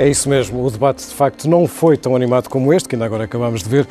[0.00, 3.04] É isso mesmo, o debate de facto não foi tão animado como este, que ainda
[3.04, 3.88] agora acabamos de ver.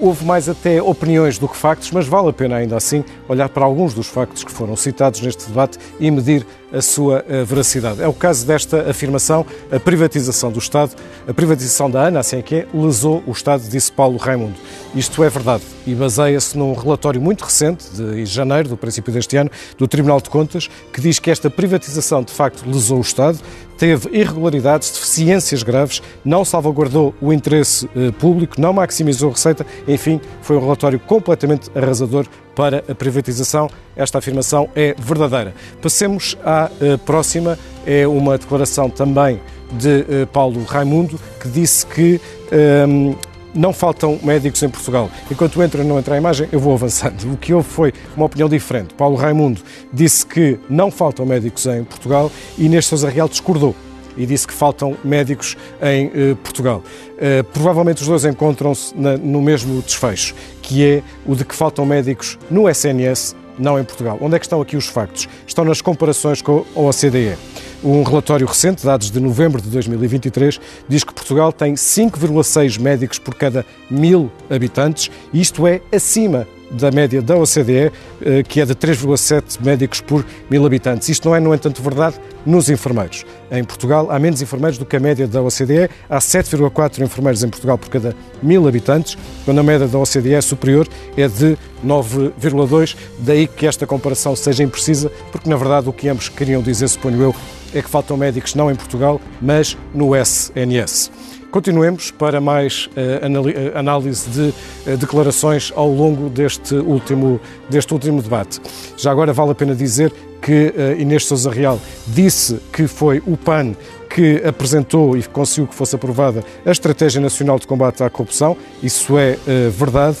[0.00, 3.62] Houve mais até opiniões do que factos, mas vale a pena ainda assim olhar para
[3.62, 8.02] alguns dos factos que foram citados neste debate e medir a sua eh, veracidade.
[8.02, 10.92] É o caso desta afirmação, a privatização do Estado,
[11.26, 14.56] a privatização da ANA, assim é que é, lesou o Estado, disse Paulo Raimundo.
[14.94, 19.50] Isto é verdade e baseia-se num relatório muito recente, de janeiro, do princípio deste ano,
[19.76, 23.38] do Tribunal de Contas, que diz que esta privatização de facto lesou o Estado,
[23.76, 30.20] teve irregularidades, deficiências graves, não salvaguardou o interesse eh, público, não maximizou a receita, enfim,
[30.42, 33.68] foi um relatório completamente arrasador para a privatização.
[33.96, 35.54] Esta afirmação é verdadeira.
[35.80, 39.40] Passemos à eh, próxima, é uma declaração também
[39.72, 43.14] de eh, Paulo Raimundo, que disse que ehm,
[43.54, 45.10] não faltam médicos em Portugal.
[45.30, 47.32] Enquanto entra não entra a imagem, eu vou avançando.
[47.32, 48.94] O que houve foi uma opinião diferente.
[48.94, 49.60] Paulo Raimundo
[49.92, 53.74] disse que não faltam médicos em Portugal e Inês Sousa Real discordou
[54.16, 56.82] e disse que faltam médicos em eh, Portugal.
[57.18, 62.38] Eh, provavelmente os dois encontram-se no mesmo desfecho, que é o de que faltam médicos
[62.50, 64.18] no SNS, não em Portugal.
[64.20, 65.28] Onde é que estão aqui os factos?
[65.46, 67.36] Estão nas comparações com a OCDE.
[67.82, 73.34] Um relatório recente, dados de novembro de 2023, diz que Portugal tem 5,6 médicos por
[73.34, 79.62] cada mil habitantes, isto é acima da média da OCDE, eh, que é de 3,7
[79.64, 81.08] médicos por mil habitantes.
[81.08, 83.24] Isto não é, no entanto, verdade nos enfermeiros.
[83.50, 87.48] Em Portugal há menos enfermeiros do que a média da OCDE, há 7,4 enfermeiros em
[87.48, 92.96] Portugal por cada mil habitantes, quando a média da OCDE é superior é de 9,2.
[93.18, 97.20] Daí que esta comparação seja imprecisa, porque na verdade o que ambos queriam dizer, suponho
[97.22, 97.34] eu,
[97.74, 101.10] é que faltam médicos não em Portugal, mas no SNS.
[101.50, 104.54] Continuemos para mais uh, análise de
[104.90, 108.60] uh, declarações ao longo deste último, deste último debate.
[108.96, 113.36] Já agora vale a pena dizer que uh, Inês Sousa Real disse que foi o
[113.36, 113.74] PAN
[114.08, 118.56] que apresentou e conseguiu que fosse aprovada a Estratégia Nacional de Combate à Corrupção.
[118.82, 120.18] Isso é uh, verdade.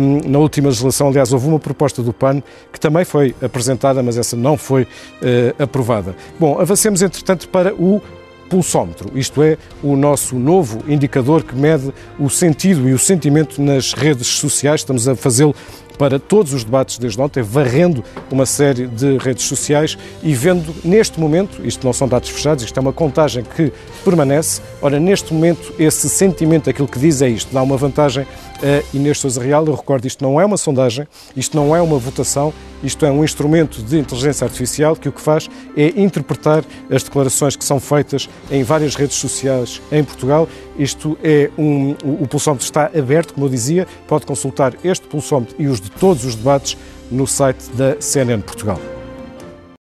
[0.00, 4.16] Um, na última legislação, aliás, houve uma proposta do PAN que também foi apresentada, mas
[4.16, 6.16] essa não foi uh, aprovada.
[6.40, 8.00] Bom, avancemos, entretanto, para o
[8.48, 13.92] pulsómetro, isto é, o nosso novo indicador que mede o sentido e o sentimento nas
[13.92, 14.80] redes sociais.
[14.80, 15.54] Estamos a fazê-lo
[15.98, 21.18] para todos os debates desde ontem, varrendo uma série de redes sociais e vendo neste
[21.18, 23.72] momento, isto não são dados fechados, isto é uma contagem que
[24.04, 28.24] permanece, ora, neste momento, esse sentimento, aquilo que diz é isto, dá uma vantagem
[28.62, 29.64] a Inês Sousa Real.
[29.66, 31.06] Eu recordo, isto não é uma sondagem,
[31.36, 32.52] isto não é uma votação,
[32.82, 37.56] isto é um instrumento de inteligência artificial que o que faz é interpretar as declarações
[37.56, 40.48] que são feitas em várias redes sociais em Portugal.
[40.78, 45.66] Isto é um, o pulsómetro está aberto, como eu dizia, pode consultar este pulsómetro e
[45.66, 46.76] os de todos os debates
[47.10, 48.97] no site da CNN Portugal.